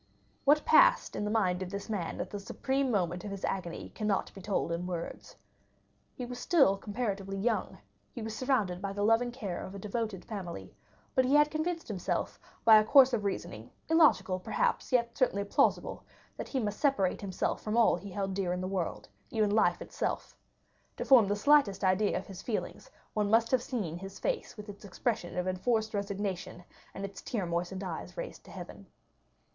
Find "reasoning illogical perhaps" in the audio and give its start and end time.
13.25-14.91